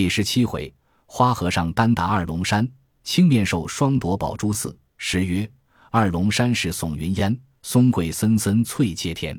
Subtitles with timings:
[0.00, 0.72] 第十七回，
[1.04, 2.66] 花和尚单打二龙山，
[3.04, 4.74] 青面兽双夺宝珠寺。
[4.96, 5.46] 诗曰
[5.92, 9.38] ：“二龙山是耸云烟，松桂森森翠接天。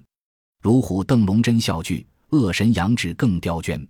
[0.62, 3.84] 如虎邓龙真笑具，恶神杨志更刁娟。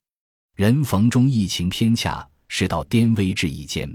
[0.56, 3.94] 人逢中意情偏洽，事到颠危至一间。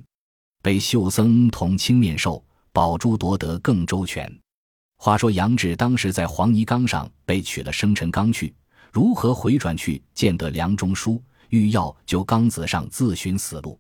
[0.63, 4.31] 被秀僧同青面兽，宝珠夺得更周全。”
[5.01, 8.55] 话说杨志当时在黄泥冈上被取了生辰纲去，
[8.93, 11.23] 如何回转去见得梁中书？
[11.51, 13.79] 欲要就刚子上自寻死路，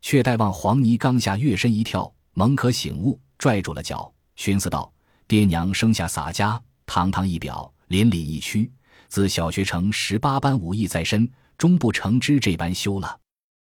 [0.00, 4.92] 却待望黄泥冈下跃身一跳，猛可醒悟，拽住了脚，寻思道
[5.26, 8.70] ：“爹娘生下洒家，堂堂一表，凛凛一躯，
[9.08, 13.18] 自小学成十八般武艺在身，终不成之这般休了。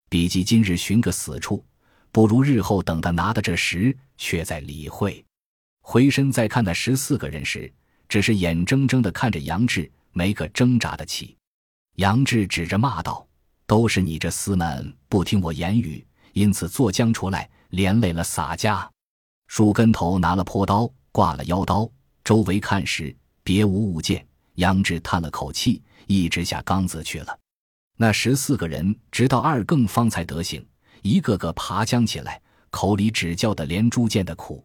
[0.10, 1.66] 比及今日寻个死处，
[2.12, 5.24] 不如日后等他拿的这时，却在理会。”
[5.84, 7.74] 回身再看那十四个人时，
[8.08, 11.36] 只是眼睁睁的看着杨志，没个挣扎的起。
[11.96, 13.28] 杨志指着骂道。
[13.72, 18.92] 都是你这厮们不听我言语，因此作将出来，连累了洒家。
[19.48, 21.90] 树根头拿了坡刀，挂了腰刀，
[22.22, 24.28] 周围看时，别无物件。
[24.56, 27.40] 杨志叹了口气，一直下缸子去了。
[27.96, 30.68] 那十四个人直到二更方才得醒，
[31.02, 34.62] 一个个爬将起来，口里只叫的连猪见的苦。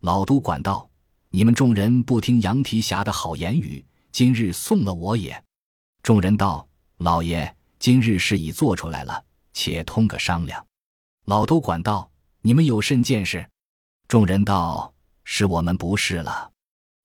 [0.00, 0.88] 老都管道
[1.28, 5.44] ：“你们众人不听杨提辖的好言语，今日送了我也。”
[6.02, 10.64] 众人道：“老爷。”今日事已做出来了，且通个商量。
[11.26, 12.10] 老都管道
[12.42, 13.48] ：“你们有甚见识？”
[14.08, 16.50] 众人道：“是我们不是了。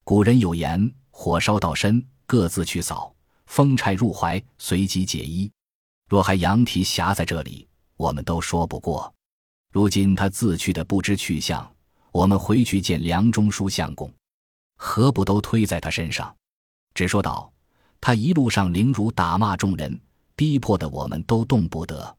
[0.04, 3.14] 古人有言：火烧到身，各自去扫；
[3.46, 5.52] 风柴入怀，随即解衣。
[6.10, 9.14] 若还杨提辖在这里，我们都说不过。
[9.72, 11.72] 如今他自去的不知去向，
[12.12, 14.12] 我们回去见梁中书相公，
[14.78, 16.36] 何不都推在他身上？
[16.94, 17.52] 只说道：
[18.02, 20.00] 他一路上凌辱打骂众人。”
[20.44, 22.18] 逼迫的我们都动不得，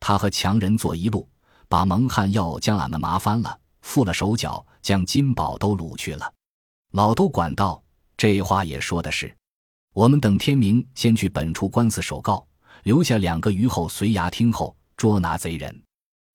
[0.00, 1.28] 他和强人坐一路，
[1.68, 6.32] 把蒙汉药将俺们麻翻了，缚了手脚，将金宝都掳去了。
[6.92, 7.82] 老都管道，
[8.16, 9.30] 这话也说的是，
[9.92, 12.42] 我们等天明先去本处官司首告，
[12.84, 15.82] 留下两个余后随衙听候捉拿贼人。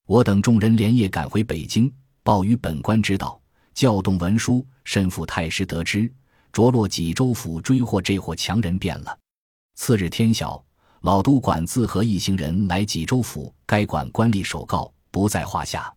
[0.06, 3.42] 我等众人连夜赶回北京，报与本官知道，
[3.74, 6.14] 调动文书，身负太师得知，
[6.52, 9.18] 着落济州府追获这伙强人便了。
[9.74, 10.64] 次日天晓。
[11.04, 15.94] 老都管自和一行人来济州府，该管官吏首告不在话下。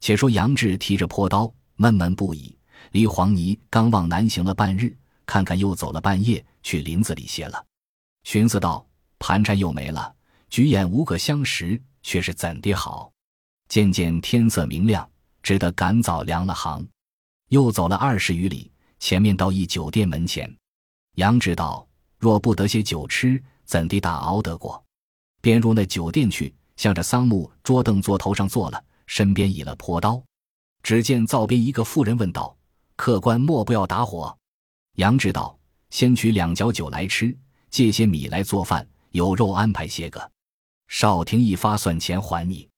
[0.00, 2.58] 且说杨志提着坡刀，闷闷不已。
[2.90, 4.92] 离黄泥刚往南行了半日，
[5.24, 7.64] 看看又走了半夜，去林子里歇了。
[8.24, 8.84] 寻思道：
[9.20, 10.12] 盘缠又没了，
[10.48, 13.12] 举眼无个相识，却是怎的好？
[13.68, 15.08] 渐渐天色明亮，
[15.44, 16.84] 只得赶早量了行。
[17.50, 18.68] 又走了二十余里，
[18.98, 20.52] 前面到一酒店门前。
[21.14, 21.86] 杨志道：
[22.18, 23.40] 若不得些酒吃。
[23.70, 24.84] 怎地打熬得过？
[25.40, 30.20] 便入那酒店去，向着桑木桌凳坐头上坐了，身边倚了朴刀。
[30.82, 32.56] 只见灶边一个妇人问道
[32.96, 34.36] ：“客官莫不要打火？”
[34.98, 35.56] 杨志道
[35.88, 37.32] ：“先取两角酒来吃，
[37.70, 40.32] 借些米来做饭，有肉安排些个。
[40.88, 42.68] 少廷一发算钱还你。”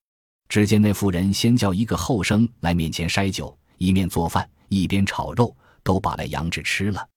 [0.50, 7.08] 只见那妇人先叫一个后生来面前筛酒，一面做饭，一边炒肉，都把来杨志吃了。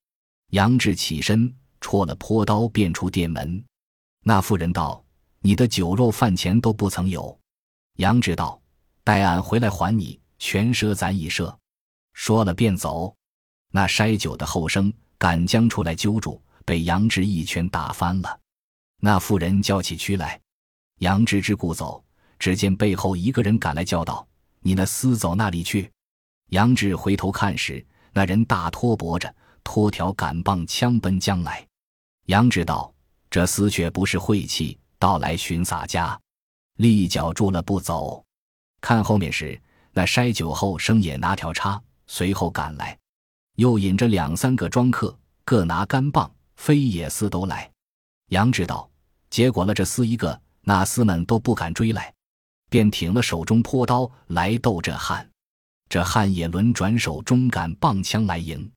[0.52, 1.54] 杨志起身。
[1.86, 3.64] 戳了坡刀，便出店门。
[4.24, 5.06] 那妇人道
[5.40, 7.40] ：“你的酒肉饭钱都不曾有。”
[7.98, 8.60] 杨志道
[9.06, 11.56] ：“待俺回来还你，全赊咱一赊。”
[12.14, 13.16] 说了便走。
[13.72, 18.40] 那筛酒的后生赶将出来揪住，被杨志一拳打翻了。
[19.00, 20.42] 那妇人叫起屈来，
[21.02, 22.04] 杨志之故走，
[22.40, 24.28] 只见背后一个人赶来叫道
[24.62, 25.92] ：“你那厮走那里去？”
[26.50, 29.32] 杨志回头看时，那人大拖脖着，
[29.64, 31.65] 拖条杆棒，枪奔将来。
[32.26, 32.92] 杨志道
[33.30, 36.20] ：“这厮却不是晦气，到来寻洒家，
[36.78, 38.24] 立脚住了不走。
[38.82, 39.60] 看后面时，
[39.92, 42.98] 那筛酒后生也拿条叉，随后赶来，
[43.58, 47.72] 又引着两三个庄客，各拿干棒，飞也厮都来。
[48.30, 48.90] 杨志道：
[49.30, 52.12] 结果了这厮一个，那厮们都不敢追来，
[52.72, 55.30] 便挺了手中坡刀来斗这汉。
[55.90, 58.68] 这汉也轮转手中杆棒枪来迎，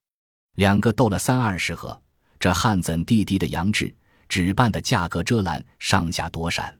[0.53, 1.99] 两个斗了三二十合。”
[2.39, 3.93] 这汉怎地地的杨志，
[4.29, 6.73] 只办的价格遮拦，上下躲闪。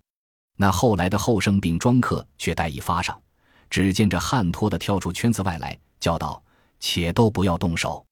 [0.56, 3.22] 那后来的后生并庄客却待已发上，
[3.70, 6.42] 只见这汉拖的跳出圈子外来，叫道
[6.80, 8.06] ：“且都不要动手，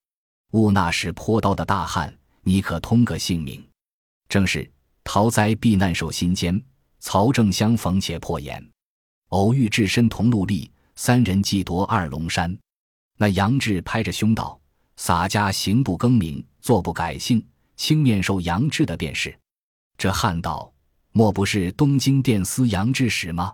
[0.51, 3.65] 勿那是泼刀的大汉，你可通个性命。”
[4.29, 4.69] 正是
[5.05, 6.61] 逃灾避难守心间，
[6.99, 8.61] 曹正相逢且破颜，
[9.29, 12.57] 偶遇至身同路立，三人计夺二龙山。
[13.17, 14.59] 那杨志拍着胸道
[14.97, 17.41] ：“洒家行不更名。”坐不改姓，
[17.77, 19.33] 青面兽杨志的便是。
[19.97, 20.69] 这汉道
[21.13, 23.53] 莫不是东京殿司杨志使吗？”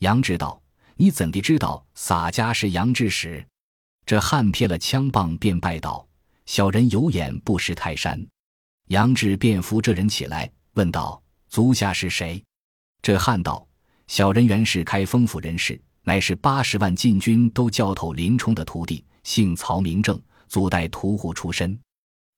[0.00, 0.60] 杨志道
[0.96, 3.46] ：“你怎地知道洒家是杨志使？”
[4.04, 6.04] 这汉撇了枪棒，便拜道
[6.44, 8.20] ：“小人有眼不识泰山。”
[8.88, 12.42] 杨志便扶这人起来，问道：“足下是谁？”
[13.00, 13.64] 这汉道
[14.08, 21.80] ：“小人原是开封府人士，乃是八十万禁军都教头林冲的徒弟，姓曹，名正，祖代屠户出身。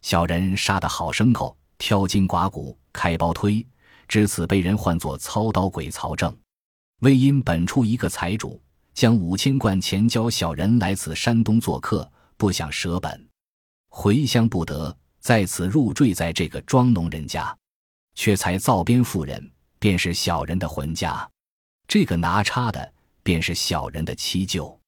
[0.02, 3.66] 小人杀得好牲口，挑筋刮骨，开包推，
[4.06, 6.32] 至此被人唤作操刀鬼曹正。
[7.00, 8.62] 为因本处一个财主，
[8.94, 13.28] 将五千贯钱交小人来此山东做客，不想舍本，
[13.88, 17.52] 回乡不得，在此入赘在这个庄农人家，
[18.14, 19.50] 却才造边妇人。”
[19.82, 21.28] 便是小人的魂家，
[21.88, 22.92] 这个拿叉的
[23.24, 24.80] 便是小人的妻舅，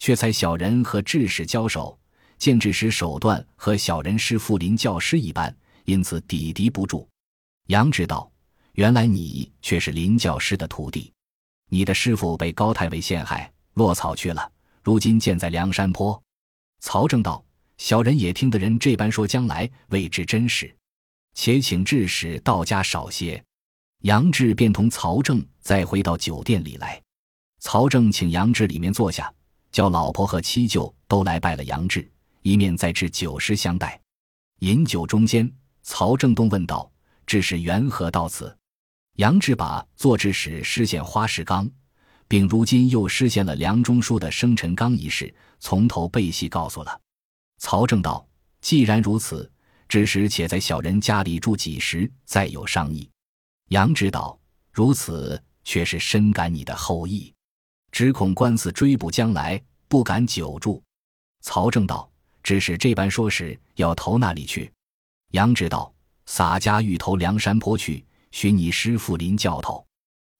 [0.00, 1.96] 却才小人和智使交手，
[2.42, 7.08] 见智使手段和小人师傅林教师一般，因此抵敌不住。
[7.68, 8.28] 杨知道，
[8.72, 11.12] 原来你却是林教师的徒弟，
[11.68, 14.50] 你的师傅被高太尉陷害，落草去了，
[14.82, 16.20] 如今建在梁山坡。
[16.80, 17.44] 曹正道，
[17.78, 20.74] 小人也听得人这般说，将来未知真实，
[21.34, 23.40] 且请智使到家少些。
[24.00, 27.00] 杨志便同曹正再回到酒店里来，
[27.60, 29.32] 曹正请杨志里面坐下，
[29.70, 32.10] 叫老婆和七舅都来拜了杨志，
[32.42, 34.00] 一面再置酒食相待。
[34.60, 35.50] 饮酒中间，
[35.82, 36.90] 曹正东问道
[37.26, 38.56] ：“这是缘何到此？”
[39.16, 41.68] 杨志把做之时失陷花石纲，
[42.28, 47.00] 并如今又失陷了梁中书的生辰纲一事，从头背细告诉了。
[47.58, 48.26] 曹正道
[48.60, 49.50] ：“既然如此，
[49.88, 53.08] 志时且在小人家里住几时，再有商议。”
[53.70, 54.38] 杨知道
[54.72, 57.34] 如此，却是深感你的厚意，
[57.90, 60.82] 只恐官司追捕将来，不敢久住。
[61.40, 62.10] 曹正道
[62.42, 64.70] ：“只是这般说时，要投那里去？”
[65.32, 65.92] 杨知道
[66.26, 69.84] 洒家欲投梁山坡去，寻你师傅林教头。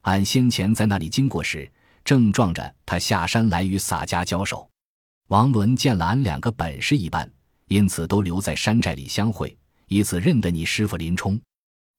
[0.03, 1.71] 俺先前在那里经过时，
[2.05, 4.69] 正撞着他下山来与洒家交手。
[5.29, 7.31] 王伦见了俺两个本事一般，
[7.69, 9.57] 因此都留在山寨里相会，
[9.89, 11.41] 以此认得你师傅林冲。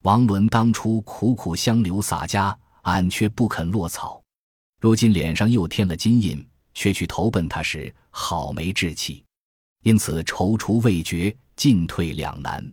[0.02, 4.22] 王伦当初苦苦相留洒家，俺却不肯落草。
[4.80, 9.23] 如今脸上又添了金印，却去投奔他时，好没志气。
[9.84, 12.72] 因此踌躇未决，进退两难。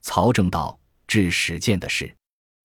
[0.00, 2.12] 曹正道至始见的事，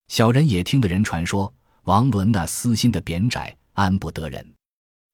[0.09, 1.53] 小人也听得人传说，
[1.85, 4.55] 王伦那私心的贬窄，安不得人。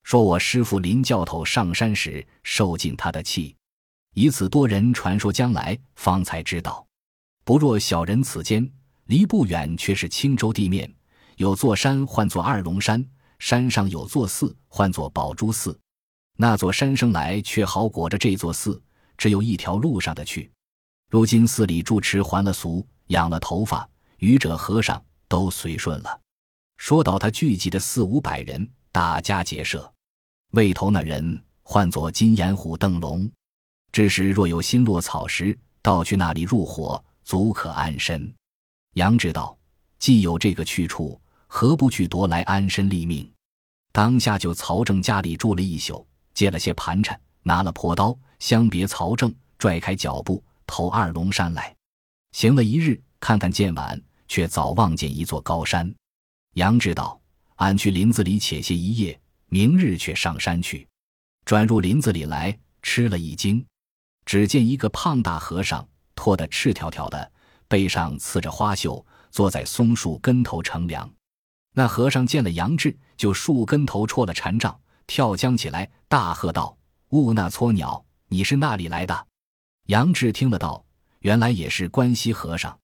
[0.02, 3.56] 说我师傅林教头上山时受尽他的气，
[4.14, 6.86] 以此多人传说，将来方才知道。
[7.44, 8.70] 不若小人此间。
[9.06, 10.90] 离不远，却是青州地面，
[11.36, 13.06] 有座山唤作二龙山，
[13.38, 15.78] 山上有座寺唤作宝珠寺。
[16.36, 18.82] 那座山生来却好裹着这座寺，
[19.16, 20.50] 只有一条路上的去。
[21.08, 23.88] 如今寺里住持还了俗，养了头发，
[24.18, 26.20] 愚者和尚都随顺了。
[26.76, 29.92] 说到他聚集的四五百人，大家结社，
[30.50, 33.30] 未头那人唤作金眼虎邓龙。
[33.92, 38.34] 这时若有新落草时，倒去那里入伙，足可安身。
[38.94, 39.56] 杨知道，
[40.00, 43.30] 既有这个去处，何不去夺来安身立命？
[43.92, 46.04] 当下就曹正家里住了一宿，
[46.34, 51.74] 借了些盘缠，拿了破刀，相别曹正，拽开脚步投二龙山来。
[52.32, 55.92] 行了一日，看看见晚，却早望见一座高山。
[56.54, 57.20] 杨志道，
[57.56, 60.86] 俺去林子里且歇一夜，明日却上山去。
[61.44, 63.64] 转入林子里来，吃了一惊，
[64.24, 67.32] 只见一个胖大和尚，脱得赤条条的。
[67.66, 71.10] 背上刺着花绣，坐在松树根头乘凉。
[71.72, 76.76] 那和尚见了杨志，就树根头戳了禅杖，跳江起来，大喝道
[77.10, 79.26] ：“兀那撮鸟，你是那里来的？”
[79.86, 80.84] 杨志听了道
[81.20, 82.78] ：“原来也是关西和尚，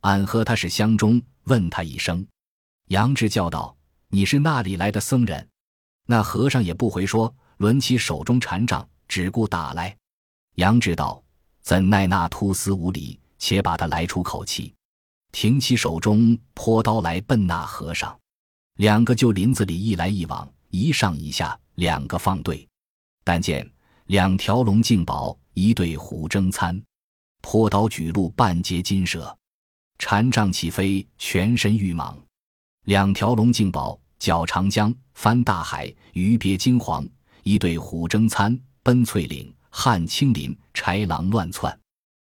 [0.00, 2.26] 俺和他是乡中，问他一声。”
[2.88, 3.76] 杨志叫道
[4.08, 5.48] ：“你是那里来的僧人？”
[6.06, 9.96] 那和尚也不回说，抡起手中禅杖，只顾打来。
[10.54, 11.22] 杨志道
[11.60, 14.74] ：“怎奈那秃丝无礼！”且把他来出口气，
[15.30, 18.18] 挺起手中泼刀来奔那和尚，
[18.78, 22.66] 两个就林子里一来一往，一上一下，两个放对。
[23.24, 23.68] 但见
[24.06, 26.80] 两条龙竞宝，一对虎争参，
[27.40, 29.36] 泼刀举路半截金蛇，
[29.98, 32.16] 禅杖起飞，全身玉蟒。
[32.84, 37.04] 两条龙竞宝，脚长江，翻大海，鱼鳖金黄；
[37.42, 41.78] 一对虎争参，奔翠岭，撼青林，豺狼乱窜，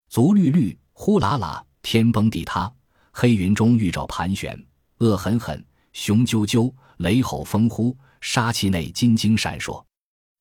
[0.09, 0.77] 足绿绿。
[1.01, 2.69] 呼啦啦，天崩地塌，
[3.13, 4.61] 黑云中玉爪盘旋，
[4.97, 9.83] 恶狠狠，雄赳赳，雷吼风呼，杀气内金睛闪烁。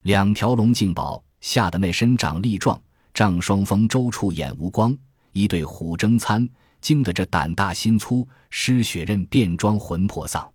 [0.03, 2.81] 两条龙竞宝，吓得那身长力壮，
[3.13, 4.93] 丈双峰周处眼无光；
[5.33, 6.49] 一对虎争参，
[6.81, 10.51] 惊得这胆大心粗、失血刃便装魂魄丧。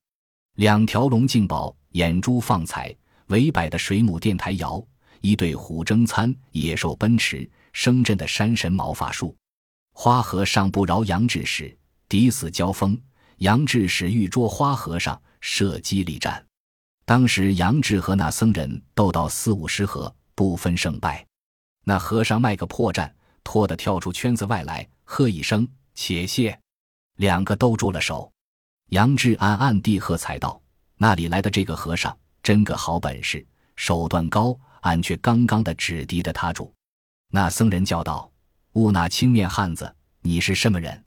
[0.56, 2.96] 两条龙竞宝，眼珠放彩，
[3.28, 4.82] 围摆的水母电台摇；
[5.22, 9.36] 一对虎争餐，野兽奔驰，声震的山神毛发竖。
[9.94, 11.76] 花和尚不饶杨志使，
[12.08, 13.00] 抵死交锋。
[13.40, 16.44] 杨志使欲捉花和尚，射击力战。
[17.06, 21.26] 当时杨志和那僧人斗到四五十合，不分胜败。
[21.84, 23.12] 那和尚卖个破绽，
[23.44, 26.58] 拖得跳出圈子外来，喝一声“且歇”，
[27.18, 28.32] 两个都住了手。
[28.90, 30.62] 杨志暗暗地喝彩道
[30.98, 33.46] ：“那里来的这个和尚，真个好本事，
[33.76, 36.74] 手段高，俺却刚刚的只敌得他住。”
[37.30, 38.32] 那僧人叫道
[38.74, 41.04] ：“吾那青面汉子，你是什么人？”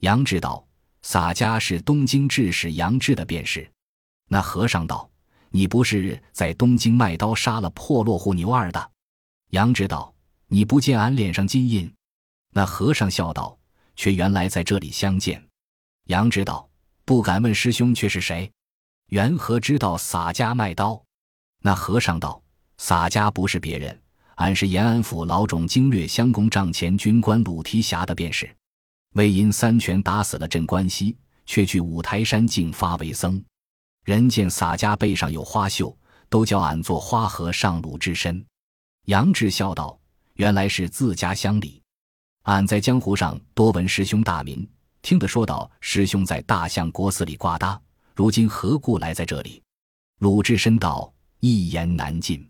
[0.00, 0.66] 杨志道
[1.00, 3.70] ：“洒家是东京志使杨志的便是。”
[4.28, 5.09] 那和尚道
[5.50, 8.90] ：“你不是在东京卖刀杀了破落户牛二的？”
[9.50, 10.14] 杨志道
[10.48, 11.92] ：“你不见俺脸上金印？”
[12.52, 13.58] 那和尚笑道
[13.94, 15.46] ：“却原来在这里相见。”
[16.08, 16.66] 杨志道。
[17.02, 18.48] 不敢问师兄却是谁？
[19.08, 21.02] 缘何知道洒家卖刀？
[21.60, 22.40] 那和尚道
[22.78, 24.00] ：“洒家不是别人，
[24.36, 28.48] 俺是延安府老种经略相公帐前军官鲁提辖的便是。
[29.14, 31.16] 为因三拳打死了镇关西，
[31.46, 33.42] 却去五台山净发为僧。
[34.04, 35.96] 人见洒家背上有花绣，
[36.28, 38.44] 都叫俺做花和尚鲁智深。”
[39.06, 39.98] 杨志笑道
[40.34, 41.82] ：“原来是自家乡里。
[42.42, 44.68] 俺在江湖上多闻师兄大名。”
[45.02, 47.80] 听得说道：“师兄在大相国寺里挂搭，
[48.14, 49.62] 如今何故来在这里？”
[50.20, 52.46] 鲁智深道：“一言难尽。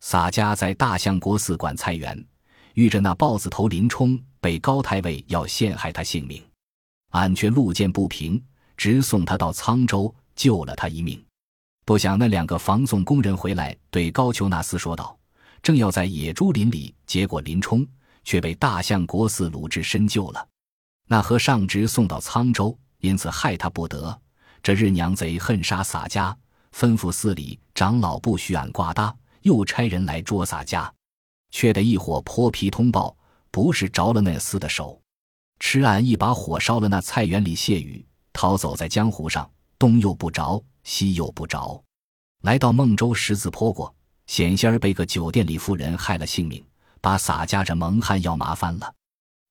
[0.00, 2.26] 洒家在大相国寺管菜园，
[2.74, 6.42] 遇着那豹子头林冲，被高太尉要陷害他性命，
[7.10, 8.42] 俺却路见不平，
[8.76, 11.22] 直送他到沧州，救了他一命。
[11.84, 15.18] 不想那两个防送工人回来，对高俅那厮说道：
[15.62, 17.86] 正要在野猪林里结果林冲，
[18.22, 20.48] 却被大相国寺鲁智深救了。”
[21.06, 24.18] 那和尚直送到沧州，因此害他不得。
[24.62, 26.34] 这日娘贼恨杀洒家，
[26.74, 30.90] 吩咐寺里长老不许俺挂搭，又差人来捉洒家，
[31.50, 33.14] 却得一伙泼皮通报，
[33.50, 34.98] 不是着了那厮的手，
[35.60, 41.82] 吃俺一把火烧了那菜园里谢雨，逃走在江湖上，东又不着，西又不着，
[42.42, 43.94] 来到孟州十字坡过，
[44.26, 46.64] 险些儿被个酒店里妇人害了性命，
[47.00, 48.94] 把洒家这蒙汉要麻烦了。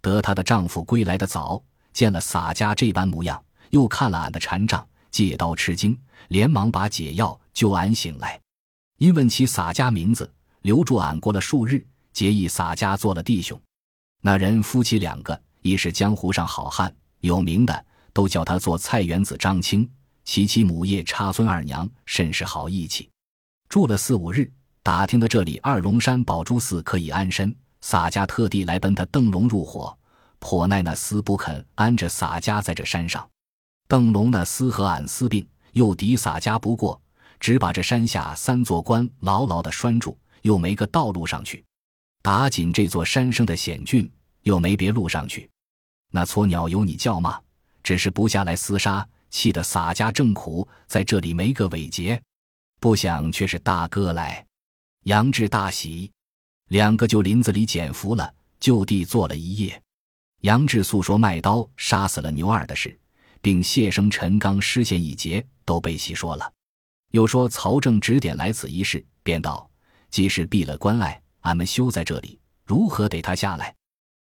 [0.02, 1.62] 得她的丈夫归来的早，
[1.92, 5.98] 见了洒家这般模样，又看了俺的禅杖，借刀吃惊，
[6.30, 8.40] 连忙把解药救俺醒来。
[8.98, 13.60] 因问起洒家名字，留住俺过了数日，结义洒家做了弟兄。
[14.22, 19.90] 那人夫妻两个，一是江湖上好汉，有名的都叫他做菜园子张青，
[20.24, 23.10] 其妻母叶插孙二娘甚是好义气。
[23.70, 24.52] 住了四五日，
[24.82, 27.56] 打听的这里二龙山宝珠寺可以安身。
[27.82, 29.98] 洒家特地来奔他邓龙入伙，
[30.40, 33.28] 颇奈那厮不肯安着洒家在这山上。
[33.90, 37.02] 邓龙那厮和俺私并，又敌洒家不过，
[37.42, 41.62] 只把这山下三座关牢牢的拴住，又没个道路上去。
[42.22, 44.10] 打紧这座山生的险峻，
[44.44, 45.50] 又没别路上去。
[46.10, 47.38] 那撮鸟有你叫骂，
[47.84, 52.22] 只是不下来厮杀，气得洒家正苦，在这里没个尾节。
[52.80, 54.46] 不想却是大哥来，
[55.06, 56.10] 杨志大喜。
[56.70, 59.82] 两个就林子里捡服了，就地坐了一夜。
[60.42, 62.96] 杨志诉说卖刀杀死了牛二的事，
[63.42, 66.54] 并谢生陈刚失陷一劫，都被细说了。
[67.10, 69.68] 又说曹正指点来此一事，便道：
[70.12, 73.74] 既是闭了关隘，俺们休在这里，如何得他下来？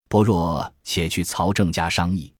[0.07, 2.31] 不若且去曹正家商议。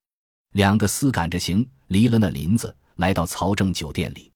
[0.51, 4.31] 两个厮赶着行，离了那林子，来到曹正酒店里。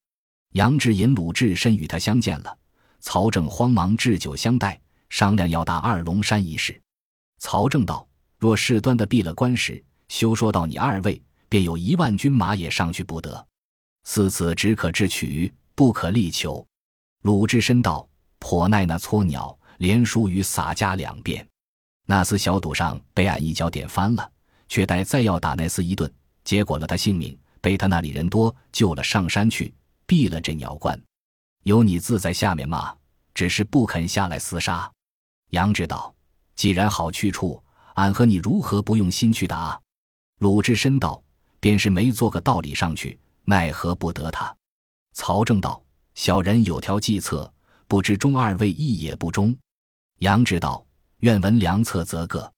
[0.51, 2.55] 杨志引鲁智深与他相见了。
[2.99, 4.79] 曹正慌忙置酒相待。
[5.09, 6.81] 商量要打二龙山一事，
[7.37, 8.07] 曹正道
[8.39, 13.45] ：“若事端的闭了关时，休说到你二位，便有一万军马也上去不得。
[14.05, 16.65] 四此只可智取，不可力求。”
[17.21, 21.47] 鲁智深道：“颇耐那撮鸟，连输于洒家两遍。
[22.07, 24.31] 那厮小赌上被俺一脚点翻了，
[24.67, 26.11] 却待再要打那厮一顿，
[26.43, 29.73] 结果了他性命，被他那里人多救了上山去，
[30.05, 31.01] 毙了这鸟关。
[31.63, 32.93] 有你自在下面骂，
[33.33, 34.91] 只是不肯下来厮杀。”
[35.51, 36.13] 杨志道
[36.57, 39.79] ：“既然好去处，俺和你如何不用心去打？”
[40.39, 41.23] 鲁智深道
[41.61, 44.53] ：“便是没做个道理上去，奈何不得他？”
[45.15, 45.81] 曹正道
[46.15, 47.49] ：“小人有条计策，
[47.87, 49.55] 不知中二位意也不中。”
[50.19, 50.85] 杨志道
[51.23, 52.51] ：“愿闻良策则个。”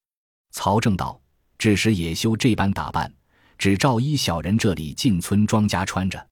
[0.50, 1.22] 曹正道
[1.60, 3.14] ：“只时也休这般打扮，
[3.58, 6.28] 只照依小人这里进村庄家穿着。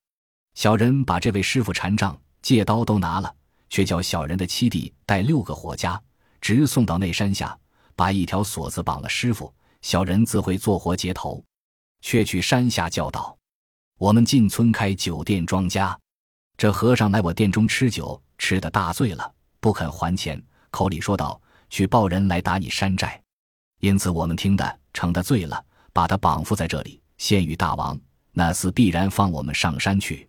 [0.54, 3.34] 小人把这位师傅禅杖、借刀都拿了，
[3.68, 6.00] 却叫小人的七弟带六个伙家。”
[6.40, 7.58] 直送到那山下，
[7.96, 9.50] 把一条锁子绑了师傅，
[9.80, 11.42] 小人自会做活接头。
[12.02, 13.34] 却去山下叫道
[13.96, 15.98] ：“我们进村开酒店庄家，
[16.58, 20.38] 这和尚来我店中吃酒，吃的大醉了，不肯还钱，
[20.70, 21.40] 口里说道
[21.70, 23.18] ：‘去报人来打你山寨。’
[23.80, 25.64] 因此我们听的，成他醉了，
[25.94, 27.98] 把他绑缚在这里，献与大王。
[28.32, 30.28] 那厮必然放我们上山去。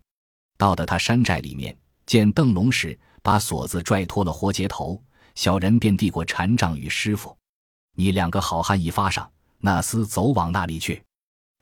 [0.56, 1.76] 到的他山寨里面，
[2.06, 5.02] 见邓龙时，把锁子拽脱了活结头，
[5.34, 7.36] 小人便递过禅杖与师傅
[7.96, 11.02] ：‘你两个好汉一发上，那厮走往那里去。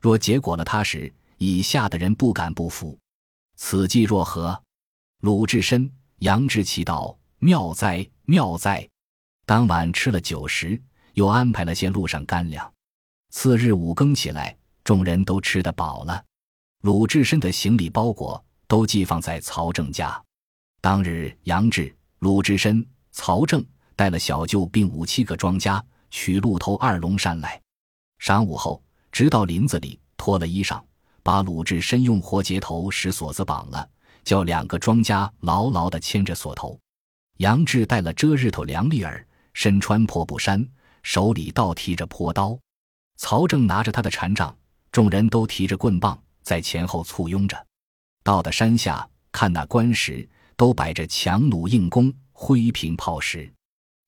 [0.01, 2.97] 若结果了他时，以下的人不敢不服。
[3.55, 4.61] 此计若何？’
[5.21, 8.87] 鲁智深、杨志奇道：‘妙哉，妙哉！’
[9.45, 10.81] 当晚吃了酒食。”
[11.15, 12.69] 又安排了些路上干粮。
[13.29, 16.23] 次日五更起来，众人都吃得饱了。
[16.83, 20.23] 鲁智深的行李包裹都寄放在曹正家。
[20.79, 23.65] 当日，杨志、鲁智深、曹正
[23.95, 27.59] 带了小舅并五七个庄家取鹿头二龙山来。
[28.21, 30.79] 晌午后，直到林子里脱了衣裳，
[31.23, 33.89] 把鲁智深用活结头使锁子绑了，
[34.23, 36.79] 叫两个庄家牢牢地牵着锁头。
[37.37, 40.63] 杨志带了遮日头梁立儿，身穿破布衫。
[41.01, 42.57] 手里倒提着破刀，
[43.17, 44.55] 曹正拿着他的禅杖，
[44.95, 47.67] 众人都提着棍棒在前后簇拥着。
[48.23, 50.25] 到的山下，看那官石
[50.55, 53.51] 都摆着强弩硬弓、灰瓶炮石。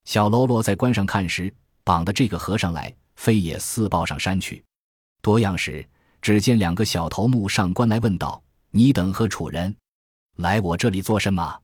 [0.05, 1.53] 小喽啰在关上看时，
[1.83, 4.63] 绑的这个和尚来，飞也似抱上山去。
[5.21, 5.85] 多样时，
[6.21, 8.41] 只见两个小头目上关来问道
[8.71, 9.75] ：“你等何楚人？
[10.37, 11.59] 来我这里做什么？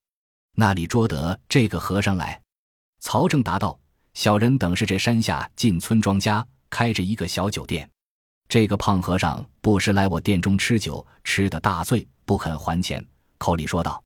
[0.57, 2.41] 那里捉得这个和尚来？”
[2.99, 3.79] 曹正答道。
[4.15, 7.89] 小人等是这山下进村庄家开着一个小酒店，
[8.47, 13.03] 这个胖和尚不时来我店中吃酒，吃的大醉，不肯还钱，
[13.37, 14.03] 口里说道：“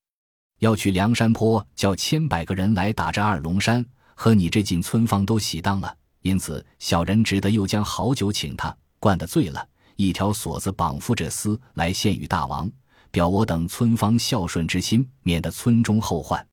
[0.59, 5.93] 要去梁山坡，叫千百个人来打这二龙山，和你这进村坊都喜当了。
[6.21, 12.69] 因此小人只得又将好酒请他，灌得醉了，一条锁子绑缚着厮来献与大王，
[13.11, 16.45] 表我等村坊孝顺之心，免得村中后患。”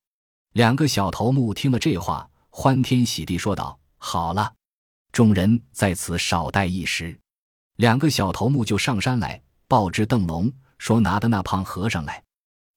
[0.54, 2.28] 两个小头目听了这话。
[2.56, 4.52] 欢天喜地说道：“好了，
[5.10, 7.18] 众人在此少待一时。”
[7.76, 12.22] 两个小头目就上山来报知邓龙，说拿的那胖和尚来。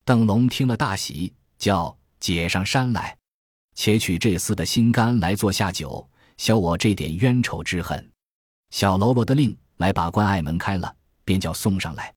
[0.03, 3.15] 邓龙听了大喜，叫解上山来，
[3.75, 8.11] 且取这厮的心肝来做下酒，消我这点冤仇之恨。
[8.71, 12.13] 小喽啰的令来把关隘门开了，便叫送上来。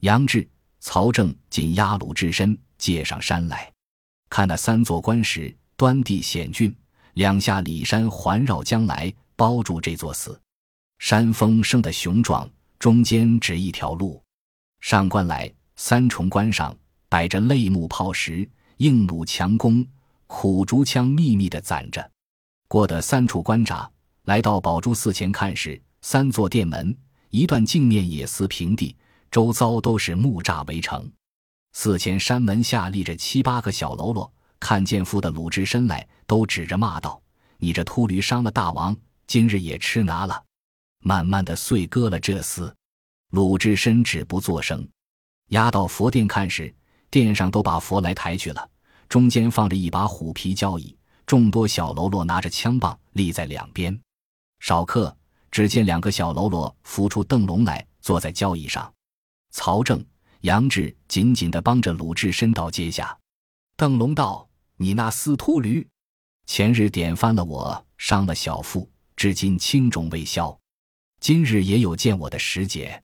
[0.00, 0.48] 杨志、
[0.80, 3.72] 曹正紧押鲁智深借上山来，
[4.28, 6.74] 看那三座关石端地险峻。
[7.14, 10.38] 两下里山环绕将来，包住这座寺。
[10.98, 14.22] 山峰生得雄壮，中间只一条路。
[14.80, 16.76] 上关来，三重关上
[17.08, 19.86] 摆着泪木炮石、硬弩强弓、
[20.26, 22.10] 苦竹枪，密密的攒着。
[22.68, 23.88] 过得三处关闸，
[24.24, 26.96] 来到宝珠寺前看时，三座殿门，
[27.30, 28.96] 一段镜面野丝平地，
[29.30, 31.10] 周遭都是木栅围城。
[31.72, 34.32] 寺前山门下立着七八个小喽啰。
[34.58, 37.20] 看见夫的鲁智深来，都指着骂道
[37.60, 40.42] ：“你这秃驴伤了大王，今日也吃拿了！”
[41.06, 42.68] 慢慢的碎割了这厮。
[43.30, 44.84] 鲁智深止不作声。
[45.50, 46.74] 押到佛殿看时，
[47.10, 48.68] 殿上都把佛来抬去了，
[49.08, 53.96] 中间放着一把虎皮交椅，众多小喽啰拿着枪棒立在两边。
[54.58, 55.16] 少客，
[55.48, 58.92] 只见两个小喽啰扶出邓龙来，坐在交椅上。
[59.52, 60.04] 曹正、
[60.40, 63.16] 杨志紧紧的帮着鲁智深到阶下。
[63.76, 65.86] 邓龙道：“你那死秃驴，
[66.46, 70.58] 前日点翻了我，伤了小腹，至今青肿未消。
[71.26, 73.02] 今日也有见我的时节。”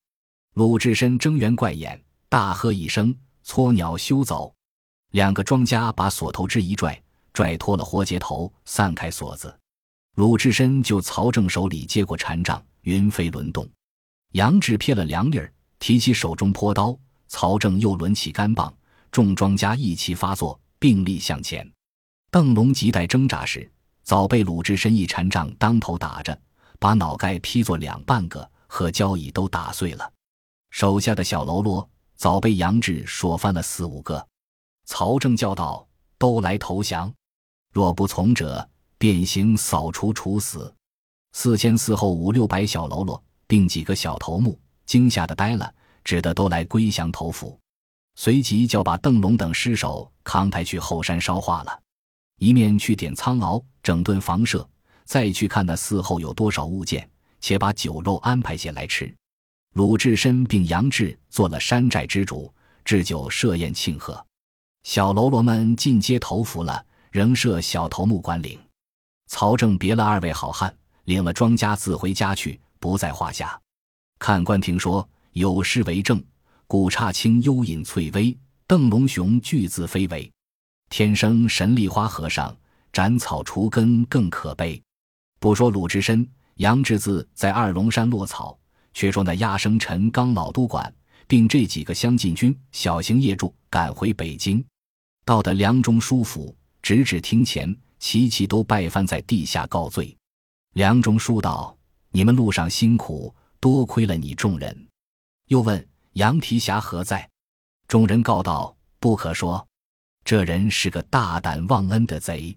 [0.55, 4.55] 鲁智深睁圆怪眼，大喝一声：“撮鸟休走！”
[5.11, 9.53] 两个庄家把锁头之一拽，拽脱了活结头，散开锁子。
[10.15, 13.69] 鲁智深就曹正手里接过禅杖，云飞轮动。
[14.35, 16.97] 杨志撇了两睨，提起手中坡刀。
[17.27, 18.73] 曹正又抡起杆棒，
[19.11, 20.57] 众庄家一齐发作。
[20.79, 21.69] 并力向前，
[22.31, 23.69] 邓龙急待挣扎时，
[24.05, 26.41] 早被鲁智深一禅杖当头打着，
[26.83, 30.13] 把脑盖劈作两半个，和交椅都打碎了。
[30.71, 34.27] 手下的小喽啰早被杨志说翻了四五个。
[34.85, 35.87] 曹正叫道
[36.19, 37.15] ：“都来投降！
[37.73, 38.69] 若不从者，
[38.99, 40.75] 便行扫除处死。”
[41.31, 47.57] 四前四后五六百小喽啰，并几个小头目惊吓的呆了，只得都来归降投服。
[48.17, 51.81] 随即叫把邓龙等尸首扛抬去后山烧化了，
[52.39, 54.69] 一面去点苍鳌整顿房舍，
[55.13, 57.07] 再去看那寺后有多少物件，
[57.39, 59.15] 且把酒肉安排些来吃。
[59.75, 62.51] 鲁智深并杨志做了山寨之主，
[62.83, 64.27] 置酒设宴庆贺。
[64.85, 68.59] 小喽啰们进阶投服了，仍设小头目管领。
[69.27, 73.61] 曹正别了二位好汉，领了庄家自回家去，不在话下。
[74.19, 76.25] 看官听说，有诗为证：
[76.67, 78.35] 古刹清幽隐翠微，
[78.67, 80.33] 邓龙雄巨自非为。
[80.89, 82.57] 天生神力花和尚，
[82.95, 84.83] 斩草除根更可悲。
[85.43, 86.25] 不说鲁智深、
[86.59, 88.57] 杨志自在二龙山落草，
[88.95, 90.95] 却说那压生辰刚老督管，
[91.27, 94.65] 并这几个乡禁军小型业主赶回北京，
[95.25, 100.17] 到的梁中书府，直至厅前，齐齐都拜翻在地下告罪。
[100.75, 101.77] 梁中书道
[102.15, 104.87] ：“你们路上辛苦，多亏了你众人。”
[105.51, 107.29] 又问杨提辖何在？
[107.89, 109.67] 众人告道：“不可说，
[110.25, 112.57] 这人是个大胆忘恩的贼。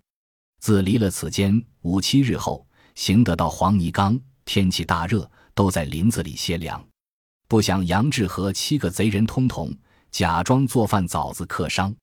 [0.59, 2.64] 自离了此间五七日后，
[2.95, 4.19] 行得到黄泥冈。
[4.43, 6.83] 天气大热，都在林子里歇凉。
[7.47, 9.75] 不想杨志和七个贼人通同，
[10.11, 11.93] 假装做饭枣子客商。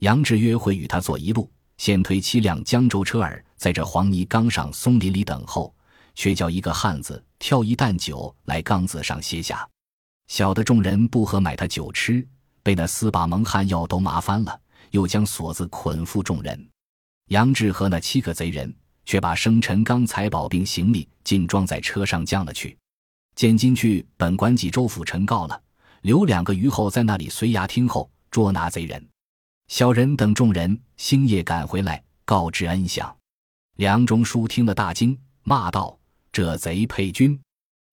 [0.00, 5.74] 杨志约会与他坐一路，先推七辆江州车儿，在这黄泥冈上松林里等候，
[6.14, 9.66] 却叫一个汉子挑一担酒来冈子上歇下。
[10.26, 12.26] 小的众人不和买他酒吃，
[12.62, 16.68] 被那厮把蒙汗药都麻翻了，又将锁子捆缚众人。
[17.28, 18.74] 杨志和那七个贼人
[19.08, 22.76] 却把生辰纲财宝并行李尽装在车上降了去。
[23.34, 25.58] 见今去本官济州府陈告了，
[26.02, 29.02] 留两个余后在那里随衙听候捉拿贼人。
[29.68, 33.16] 小人等众人星夜赶回来告知恩相。
[33.76, 35.98] 梁中书听了大惊，骂道
[36.30, 37.40] ：“这贼配军！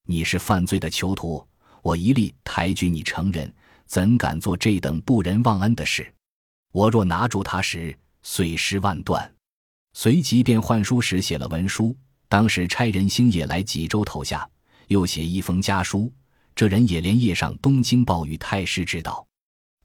[0.05, 1.47] 你是犯罪的囚徒！”
[1.81, 3.49] 我一力抬举你成人，
[3.85, 6.13] 怎敢做这等不仁忘恩的事？
[6.73, 9.34] 我若拿住他时，碎尸万段。
[9.97, 11.95] 随即便换书时写了文书，
[12.27, 14.47] 当时差人星野来济州投下，
[14.87, 16.11] 又写一封家书。
[16.53, 19.25] 这人也连夜上东京报与太师知道。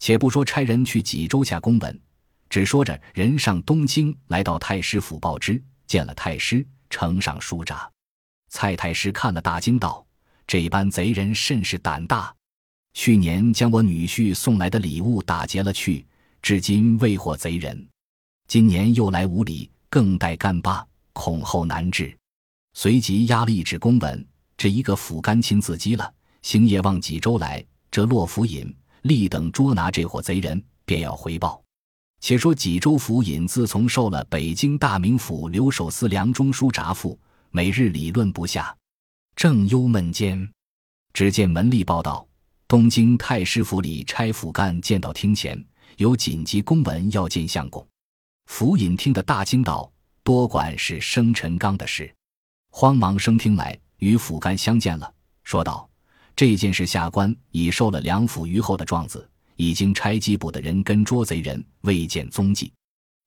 [0.01, 2.01] 且不说差人去济州下公文，
[2.49, 7.89] 只说着人上东京来到太师府报知，见了太师，呈上书札。
[8.49, 10.05] 蔡太师看了，大惊道。
[10.45, 12.35] 这般贼人甚是胆大，
[12.95, 16.05] 去年将我女婿送来的礼物打劫了去，
[16.43, 17.87] 至今未获贼人。
[18.49, 22.17] 今年又来无礼，更待干巴，恐后难治。
[22.75, 24.25] 随即压了一纸公文，
[24.57, 26.15] 这一个府干亲自击了。
[26.43, 28.73] 星夜望济州来，这洛府尹
[29.03, 31.61] 立等捉拿这伙贼人，便要回报。
[32.21, 37.19] 且说济州府尹自从受了北京大名府留守司梁中书札付，
[37.51, 38.75] 每日理论不下。
[39.35, 40.49] 正忧闷间，
[41.13, 42.25] 只见门吏报道：
[42.69, 45.63] 东京太师府里差府干见到厅前，
[45.97, 47.85] 有紧急公文要见相公。
[48.51, 49.91] 府尹听得大惊道
[50.25, 52.13] ：“多管是生辰纲的事。”
[52.71, 55.11] 慌忙升厅来，与府干相见了，
[55.45, 55.89] 说道
[56.35, 62.73] ：“这件事下官已受了梁府虞后的状子，已经差缉捕的人跟捉贼人，未见踪迹。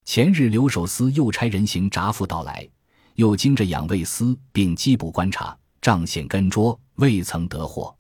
[0.04, 2.70] 前日留守司又差人行札付到来，
[3.16, 7.94] 又经着养卫司并缉捕观察。”仗线跟捉未曾得获，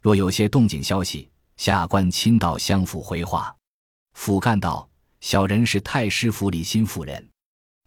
[0.00, 3.54] 若有些动静消息，下官亲到相府回话。
[4.14, 4.88] 府干道：
[5.20, 7.28] 小人是太师府里新妇人，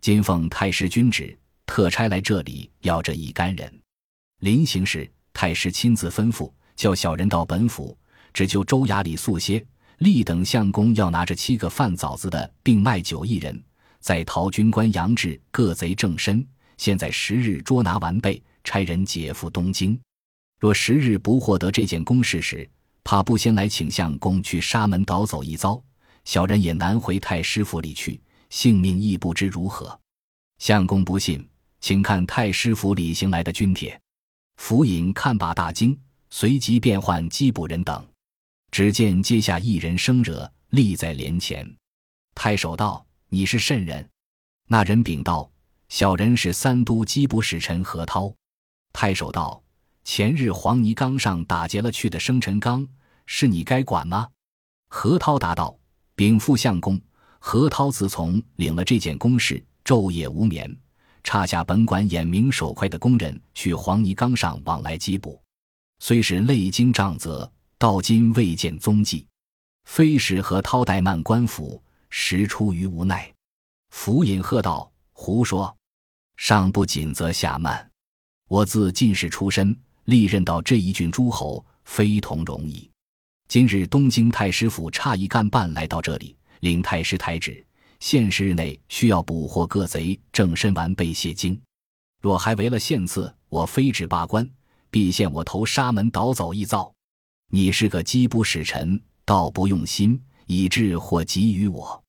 [0.02, 3.82] 今奉太师君旨，特差来这里要这一干人。
[4.40, 7.98] 临行时，太师亲自吩咐，叫小人到本府，
[8.34, 9.66] 只就州衙里宿歇。
[9.98, 13.62] 立等相公要拿着七个贩枣子的，并卖酒一人，
[14.00, 16.46] 在陶军官杨志各贼正身，
[16.78, 18.42] 现在十日捉拿完备。
[18.64, 20.00] 差人解赴东京，
[20.60, 22.70] 若十日不获得这件公事时，
[23.04, 25.84] 怕不先来请相公去沙门岛走一遭，
[26.26, 30.00] 小人也难回太师府里去，性命亦不知如何。
[30.60, 31.48] 相公不信，
[31.82, 34.00] 请看太师府里行来的军帖。
[34.56, 38.08] 府尹看罢大惊，随即便唤缉捕人等。
[38.72, 41.70] 只见阶下一人生惹，立在帘前。
[42.34, 44.10] 太守道：“你是甚人？”
[44.68, 45.52] 那人禀道
[45.90, 48.34] ：“小人是三都缉捕使臣何涛。”
[48.94, 49.62] 太守道
[50.04, 52.88] ：“前日黄泥冈上打劫了去的生辰纲，
[53.26, 54.30] 是你该管吗？”
[54.90, 55.78] 何涛答道
[56.16, 57.00] ：“禀副相公，
[57.40, 60.76] 何涛自从领了这件公事，昼夜无眠，
[61.24, 65.42] 差下本馆眼明手快的工人去黄泥冈上往来缉捕，
[66.00, 69.26] 虽是累经杖责，到今未见踪迹，
[69.86, 73.34] 非使何涛怠慢官府，实出于无奈。”
[73.90, 75.76] 府尹喝道：“胡说！
[76.38, 77.90] 上不紧则下慢。”
[78.48, 82.88] 我自进士出身，历任到这一郡诸侯，非同容易。
[83.54, 87.64] 今日东京太师府差一干办来到这里，领太师台旨，
[88.00, 91.62] 限时日内需要捕获各贼，正身完备谢京。
[92.20, 94.50] 若还违了限次，我非止罢官，
[94.90, 96.92] 必限我投沙门岛走一遭。
[97.52, 102.04] 你是个缉捕使臣，倒不用心，以致或及于我。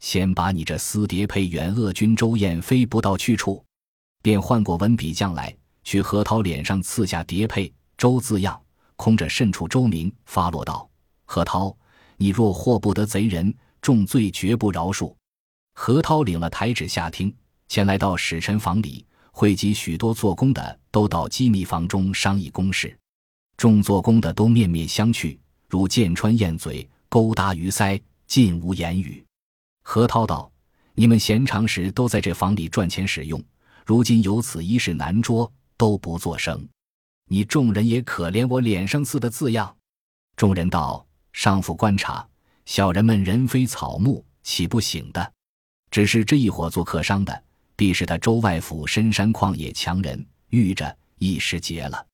[0.00, 3.64] 先把你这私谍配远恶君周燕飞不到去处，
[4.22, 5.56] 便换过文笔将来。
[5.84, 8.60] 去何涛脸上刺下叠配周字样，
[9.02, 10.88] 空着甚处周明发落道
[11.26, 11.76] ：“何涛，
[12.18, 15.12] 你若获不得贼人，重罪绝不饶恕。”
[15.74, 17.34] 何涛领了台旨下厅，
[17.66, 22.96] 前来到使臣房里，汇集许多做工的，都到机密房中商议公事。
[23.56, 25.36] 众做工的都面面相觑，
[25.68, 29.26] 如剑穿燕嘴，勾搭鱼腮，尽无言语。
[29.82, 30.48] 何涛道
[30.94, 33.42] ：“你们闲常时都在这房里赚钱使用，
[33.84, 36.64] 如今有此一事难捉，都不作声。
[37.28, 39.76] 你众人也可怜我脸上刺的字样。”
[40.36, 42.26] 众人道：“上府观察，
[42.64, 45.32] 小人们人非草木，岂不醒的？”
[45.90, 47.44] 只是这一伙做客商的，
[47.76, 52.06] 必是他周外府深山旷野强人，遇着一时劫了。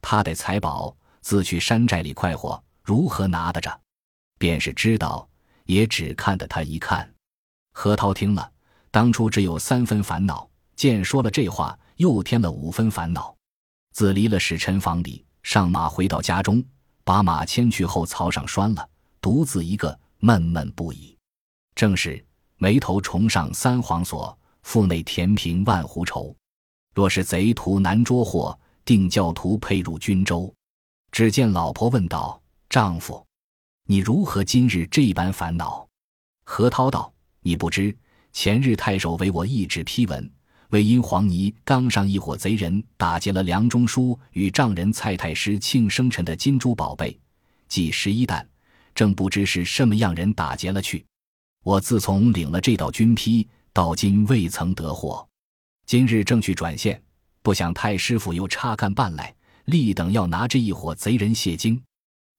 [0.00, 3.78] 他得财宝，自去山寨里快活，如何拿得着？
[4.38, 5.28] 便是知道，
[5.66, 7.12] 也只看得他一看。
[7.74, 8.50] 何涛听了，
[8.90, 13.36] 当初只有三分烦恼，见说了这话，又添了五分烦恼。
[13.98, 16.64] 自离了使臣房里，上马回到家中，
[17.02, 18.88] 把马牵去后槽上拴了，
[19.20, 21.18] 独自一个闷闷不已。
[21.74, 22.24] 正是。
[22.58, 26.32] 眉头重上三皇锁，腹内填平万斛愁。
[26.94, 30.54] 若是贼徒难捉获，定教徒配入军州。
[31.10, 33.26] 只见老婆问道：“丈夫，
[33.84, 35.84] 你如何今日这般烦恼？”
[36.46, 37.96] 何涛道：“你不知，
[38.32, 40.30] 前日太守为我一纸批文，
[40.70, 47.18] 为因黄泥冈上一伙贼人打劫了梁中书与丈人蔡太师庆生辰的金珠宝贝，
[47.68, 48.46] 计十一担，
[48.94, 51.04] 正不知是什么样人打劫了去。”
[51.64, 55.26] 我自从领了这道军批，到今未曾得获。
[55.86, 57.00] 今日正去转线，
[57.42, 59.34] 不想太师傅又插干办来，
[59.66, 61.80] 立等要拿这一伙贼人谢经。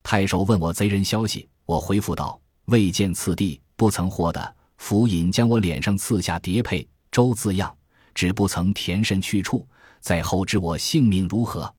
[0.03, 4.55] 太守问我贼人消息，我回复道：未见次第，不曾获得。
[4.77, 7.75] 府尹将我脸上刺下叠佩周字样，
[8.19, 9.65] 只不曾填身去处，
[10.01, 11.73] 在后知我性命如何。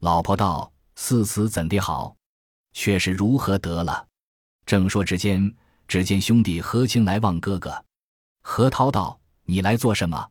[0.00, 2.16] 老婆道：似此怎的好？
[2.72, 4.04] 却是如何得了？
[4.64, 5.54] 正说之间。
[5.86, 7.84] 只见兄弟何清来望哥哥，
[8.42, 10.28] 何涛道：“你来做什么？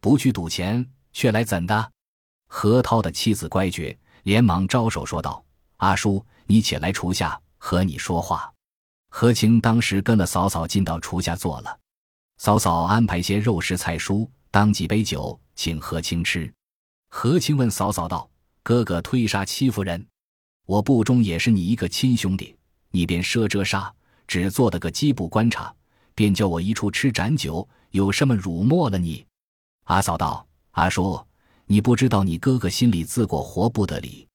[0.00, 1.92] 不去赌钱，却来怎的？”
[2.50, 5.44] 何涛的妻子乖觉，连忙招手说道
[5.78, 8.52] ：“阿叔，你且来厨下，和你说话。”
[9.10, 11.78] 何清当时跟了嫂嫂进到厨下坐了，
[12.38, 16.52] 嫂嫂安排些肉食菜蔬，当几杯酒，请何清吃。
[17.10, 18.28] 何清问嫂嫂道
[18.62, 20.06] ：“哥哥推杀戚夫人，
[20.66, 22.56] 我部中也是你一个亲兄弟，
[22.90, 23.92] 你便赊遮杀。”
[24.28, 25.74] 只做的个缉捕观察，
[26.14, 29.24] 便叫我一处吃盏酒，有什么辱没了你？
[29.84, 31.18] 阿嫂道：“阿叔，
[31.64, 34.28] 你不知道你哥哥心里自过活不得里。”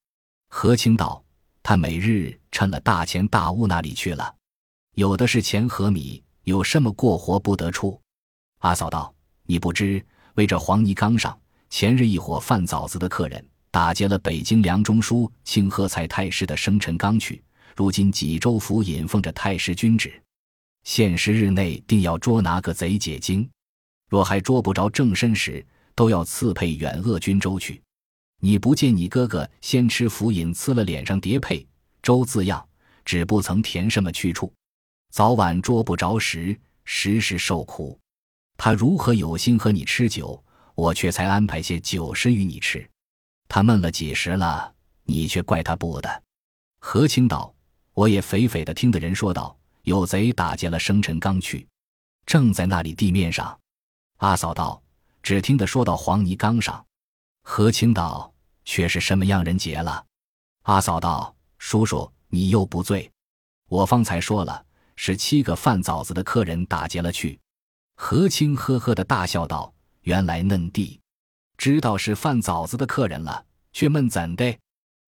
[0.50, 1.24] 何清道
[1.62, 4.36] ：“他每日趁了大钱大物那里去了，
[4.96, 8.02] 有的是钱和米，有什么过活不得处？”
[8.62, 9.14] 阿嫂道
[9.46, 10.04] ：“你不知，
[10.36, 11.38] 为这黄泥冈上
[11.70, 17.44] 前日一伙贩枣子的客人打劫了北京梁中书庆贺蔡太师的生辰纲去。”
[17.76, 20.22] 如今济州府尹奉着太师君旨，
[20.84, 23.50] 限十日内定要捉拿个贼解经。
[24.08, 27.82] 若还捉不着正身时，都要赐配远鄂军州去。
[28.40, 31.66] 你不见你哥哥先吃府尹刺了脸上叠配
[32.04, 32.64] 周字样，
[33.04, 34.54] 只不曾填什么去处，
[35.10, 37.98] 早晚捉不着时，时时受苦。
[38.58, 40.44] 他如何有心和你吃酒？
[40.76, 42.90] 我却才安排些酒食与你吃。
[43.48, 46.24] 他闷了几时了，你却怪他不的。
[46.80, 47.54] 何清道。
[47.96, 51.68] 我也肥肥的听的人说道：“有贼打劫了生辰纲去，
[52.26, 53.56] 正在那里地面上。”
[54.18, 54.82] 阿嫂道
[55.22, 56.84] ：“只听得说到黄泥冈上。”
[57.46, 58.34] 何清道
[58.66, 60.04] ：“却是什么样人劫了？”
[60.66, 63.08] 阿嫂道：“叔叔，你又不醉。
[63.70, 67.40] 我方才说了，是七个贩枣子的客人打劫了去。”
[67.96, 71.00] 何清呵呵的大笑道：“原来嫩弟
[71.58, 74.58] 知道是贩枣子的客人了，却闷怎的？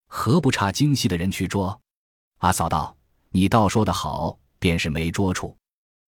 [0.08, 1.82] 何不差精细的人去捉？”
[2.40, 2.96] 阿嫂道
[3.32, 5.56] ：“你倒说得好，便是没捉处。”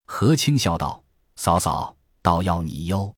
[0.06, 1.02] 何清笑道
[1.36, 3.14] ：“嫂嫂倒要你忧，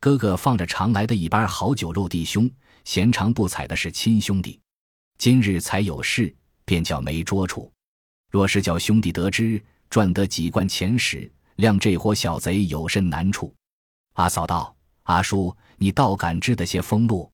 [0.00, 2.50] 哥哥放着常来的一般好酒肉弟兄，
[2.84, 4.60] 闲常不睬的是亲兄弟。
[5.16, 7.72] 今日才有事，便叫没捉处。
[8.30, 13.54] 若是叫兄弟得知，赚得几贯钱时，谅这伙小贼有甚难处？”
[14.14, 17.30] 阿嫂道：“阿叔，你倒敢知得些风路。”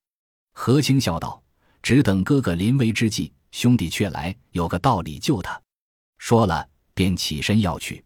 [0.55, 1.43] 何清笑道
[1.83, 5.61] ：“只等哥哥临危之际。”兄弟却来，有个道理救他。
[6.17, 8.03] 说了，便起身要去。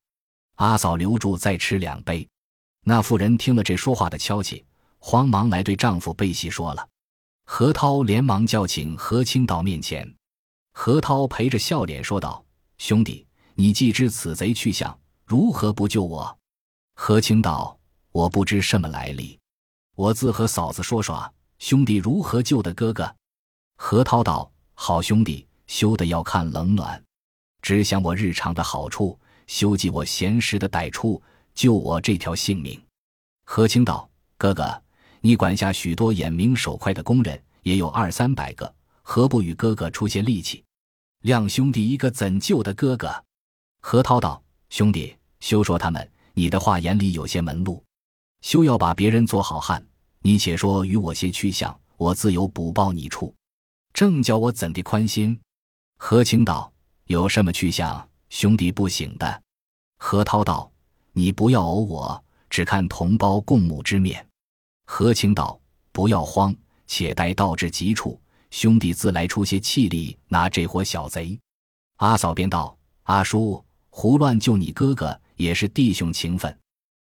[0.56, 2.28] 阿嫂留住，再吃两杯。
[2.82, 4.64] 那妇人听了这说话的敲气，
[4.98, 6.88] 慌忙来对丈夫背细说了。
[7.44, 10.12] 何涛连忙叫请何清到面前。
[10.72, 12.44] 何涛陪着笑脸说道
[12.78, 13.24] ：“兄弟，
[13.54, 16.38] 你既知此贼去向，如何不救我？”
[16.94, 17.78] 何清道
[18.12, 19.38] ：“我不知什么来历，
[19.94, 23.14] 我自和嫂子说说，兄弟如何救的哥哥。”
[23.76, 24.50] 何涛道。
[24.78, 27.02] 好兄弟，休得要看冷暖，
[27.62, 31.22] 只想我日常的好处，休记我闲时的歹处，
[31.54, 32.78] 救我这条性命。
[33.46, 34.82] 何清道：“哥哥，
[35.22, 40.62] 你管辖许多眼明手快的工人，也有二三百个，何不与哥哥出些力气？
[41.22, 43.24] 亮兄弟一个怎救的哥哥？”
[43.80, 44.42] 何涛道
[44.76, 47.82] ：“兄弟，休说他们，你的话眼里有些门路，
[48.42, 49.82] 休要把别人做好汉。
[50.20, 53.34] 你且说与我些去向，我自有补报你处。
[53.94, 55.40] 正叫我怎地宽心？”
[55.96, 56.70] 何清道
[57.08, 59.42] ：“有什么去向，兄弟不醒的？”
[59.96, 60.70] 何涛道
[61.14, 64.28] ：“你不要偶我。”只看同胞共母之面，
[64.84, 65.58] 何清道
[65.90, 66.54] ：“不要慌，
[66.86, 71.40] 且待到至极处，兄弟自来出些气力拿这伙小贼。”
[71.96, 73.64] 阿嫂便道：“阿叔
[73.98, 76.54] 胡乱救你哥哥，也是弟兄情分。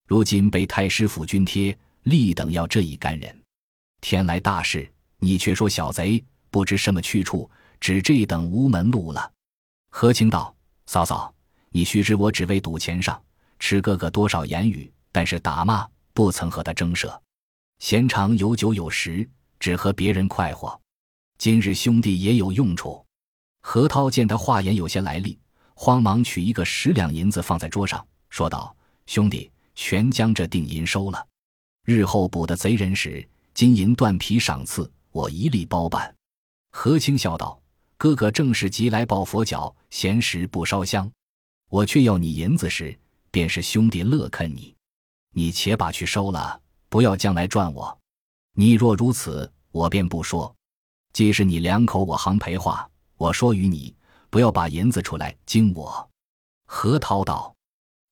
[0.08, 3.44] 如今被太师府军贴，立等要这一干人。
[4.02, 9.32] 天来大事，你却说小贼不知什么去处，只这等无门路了。”
[9.90, 11.34] 何清道：“嫂嫂，
[11.70, 13.20] 你须知我只为赌钱上，
[13.58, 17.20] 吃哥哥多少言语。”但是打骂不曾和他争涉，
[17.80, 19.28] 闲常有酒有食，
[19.60, 20.80] 只和别人快活。
[21.40, 23.04] 今日兄弟也有用处。
[23.62, 25.40] 何涛见他话言有些来历，
[25.76, 31.28] 慌忙取一个十两银子放在桌上，说道：“兄弟，全将这定银收了。
[31.84, 36.14] 日后捕的贼人时，金银断皮赏赐，我一力包办。”
[36.72, 37.62] 何清笑道
[37.98, 41.10] ：“哥哥正是急来抱佛脚，闲时不烧香。
[41.70, 42.98] 我却要你银子时，
[43.32, 44.74] 便是兄弟乐肯你。”
[45.38, 47.98] 你且把去收了，不要将来赚我。
[48.54, 50.54] 你若如此，我便不说。
[51.12, 53.95] 既是你两口我行赔话，我说与你，
[54.36, 56.10] 不要把银子出来惊我。
[56.66, 57.56] 何涛道：“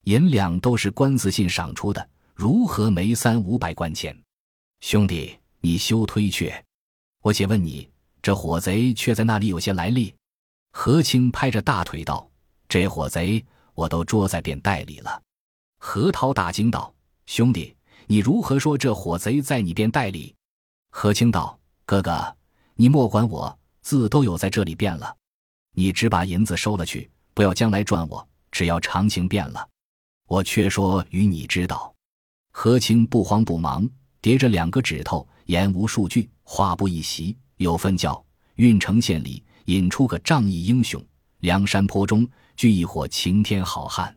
[0.08, 4.18] 银两都是官司信赏出的，如何没三五百贯钱？
[4.80, 6.64] 兄弟，你休推却。
[7.24, 7.90] 我且问你，
[8.22, 10.16] 这伙贼却在那里有些来历？”
[10.72, 12.26] 何清拍着大腿道
[12.70, 15.22] ：“这伙贼我都捉在便袋里了。”
[15.78, 16.96] 何涛大惊道。
[17.26, 17.76] 兄弟，
[18.08, 20.34] 你如何说这伙贼在你便袋里？
[20.90, 22.38] 何清道：“哥哥，
[22.76, 25.18] 你莫管我，字都有在这里变了。
[25.74, 28.28] 你只把银子收了去，不要将来赚我。
[28.52, 29.68] 只要常情变了，
[30.28, 31.94] 我却说与你知道。”
[32.56, 33.90] 何清不慌不忙，
[34.22, 38.24] 叠着两个指头，言无数句，话不一席，有份教
[38.58, 41.04] 郓城县里引出个仗义英雄，
[41.40, 44.16] 梁山坡中聚一伙晴天好汉。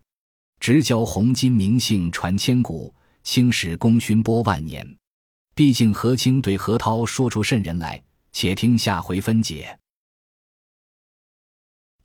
[0.61, 4.87] 直教红巾名姓传千古，青史功勋播万年。
[5.55, 9.79] 毕竟何清对何涛说出甚人来，且听下回分解。